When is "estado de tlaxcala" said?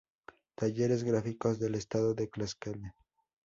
1.75-2.95